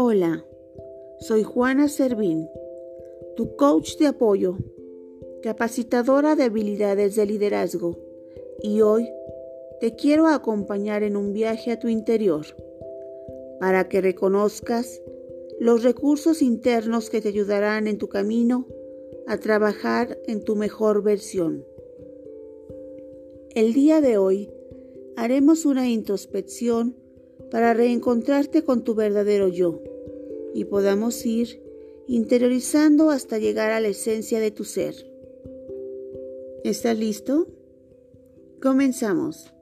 Hola, 0.00 0.44
soy 1.18 1.42
Juana 1.42 1.88
Servín, 1.88 2.48
tu 3.34 3.56
coach 3.56 3.96
de 3.96 4.06
apoyo, 4.06 4.56
capacitadora 5.42 6.36
de 6.36 6.44
habilidades 6.44 7.16
de 7.16 7.26
liderazgo, 7.26 7.98
y 8.62 8.80
hoy 8.80 9.08
te 9.80 9.96
quiero 9.96 10.28
acompañar 10.28 11.02
en 11.02 11.16
un 11.16 11.32
viaje 11.32 11.72
a 11.72 11.80
tu 11.80 11.88
interior 11.88 12.46
para 13.58 13.88
que 13.88 14.00
reconozcas 14.00 15.02
los 15.58 15.82
recursos 15.82 16.42
internos 16.42 17.10
que 17.10 17.20
te 17.20 17.30
ayudarán 17.30 17.88
en 17.88 17.98
tu 17.98 18.08
camino 18.08 18.68
a 19.26 19.38
trabajar 19.38 20.16
en 20.28 20.44
tu 20.44 20.54
mejor 20.54 21.02
versión. 21.02 21.64
El 23.50 23.74
día 23.74 24.00
de 24.00 24.16
hoy 24.16 24.48
haremos 25.16 25.66
una 25.66 25.88
introspección 25.88 26.94
para 27.50 27.74
reencontrarte 27.74 28.62
con 28.62 28.84
tu 28.84 28.94
verdadero 28.94 29.48
yo 29.48 29.80
y 30.54 30.64
podamos 30.64 31.24
ir 31.26 31.62
interiorizando 32.06 33.10
hasta 33.10 33.38
llegar 33.38 33.70
a 33.70 33.80
la 33.80 33.88
esencia 33.88 34.40
de 34.40 34.50
tu 34.50 34.64
ser. 34.64 34.94
¿Estás 36.64 36.98
listo? 36.98 37.46
Comenzamos. 38.60 39.52